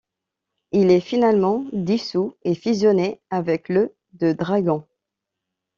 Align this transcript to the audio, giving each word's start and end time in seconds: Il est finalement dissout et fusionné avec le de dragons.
Il 0.71 0.89
est 0.89 0.99
finalement 0.99 1.63
dissout 1.73 2.33
et 2.43 2.55
fusionné 2.55 3.21
avec 3.29 3.69
le 3.69 3.93
de 4.13 4.33
dragons. 4.33 4.87